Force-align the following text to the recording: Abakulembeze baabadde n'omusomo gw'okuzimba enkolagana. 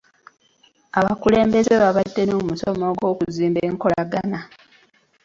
Abakulembeze 0.99 1.73
baabadde 1.81 2.23
n'omusomo 2.25 2.87
gw'okuzimba 2.97 3.59
enkolagana. 3.69 4.39